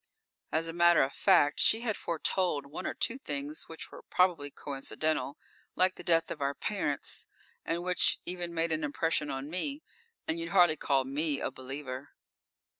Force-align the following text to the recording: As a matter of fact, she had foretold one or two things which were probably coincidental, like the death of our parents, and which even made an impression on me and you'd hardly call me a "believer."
As 0.51 0.67
a 0.67 0.73
matter 0.73 1.03
of 1.03 1.13
fact, 1.13 1.59
she 1.59 1.81
had 1.81 1.95
foretold 1.95 2.65
one 2.65 2.87
or 2.87 2.95
two 2.95 3.19
things 3.19 3.69
which 3.69 3.91
were 3.91 4.01
probably 4.09 4.49
coincidental, 4.49 5.37
like 5.75 5.93
the 5.93 6.03
death 6.03 6.31
of 6.31 6.41
our 6.41 6.55
parents, 6.55 7.27
and 7.63 7.83
which 7.83 8.17
even 8.25 8.51
made 8.51 8.71
an 8.71 8.83
impression 8.83 9.29
on 9.29 9.47
me 9.47 9.83
and 10.27 10.39
you'd 10.39 10.49
hardly 10.49 10.75
call 10.75 11.05
me 11.05 11.39
a 11.39 11.51
"believer." 11.51 12.13